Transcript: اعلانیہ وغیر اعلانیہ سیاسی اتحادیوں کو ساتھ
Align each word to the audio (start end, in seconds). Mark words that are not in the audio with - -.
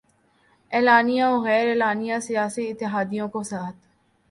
اعلانیہ 0.71 1.25
وغیر 1.25 1.67
اعلانیہ 1.67 2.19
سیاسی 2.21 2.67
اتحادیوں 2.69 3.27
کو 3.29 3.43
ساتھ 3.43 3.75